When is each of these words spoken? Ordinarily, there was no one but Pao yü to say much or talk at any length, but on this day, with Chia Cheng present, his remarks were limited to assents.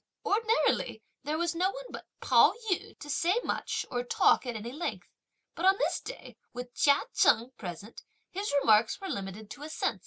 Ordinarily, 0.25 1.03
there 1.23 1.37
was 1.37 1.53
no 1.53 1.69
one 1.69 1.83
but 1.91 2.07
Pao 2.21 2.55
yü 2.71 2.97
to 2.97 3.07
say 3.07 3.39
much 3.43 3.85
or 3.91 4.03
talk 4.03 4.47
at 4.47 4.55
any 4.55 4.71
length, 4.71 5.07
but 5.53 5.63
on 5.67 5.77
this 5.77 5.99
day, 5.99 6.37
with 6.53 6.73
Chia 6.73 7.01
Cheng 7.13 7.51
present, 7.55 8.01
his 8.31 8.51
remarks 8.61 8.99
were 8.99 9.09
limited 9.09 9.51
to 9.51 9.61
assents. 9.61 9.99